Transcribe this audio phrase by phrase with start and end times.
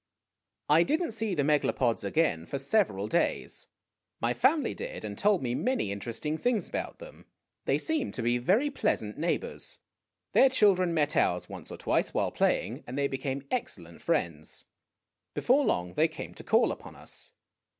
[0.67, 3.67] I did n't see the Megalopods again for several days.
[4.19, 7.27] My family did, and told me many interesting things about them.
[7.65, 9.77] They seemed to be very pleasant neighbors.
[10.31, 14.65] Their children met ours once or twice, while playing, and they became excellent friends.
[15.35, 17.33] Before long they came to call upon us.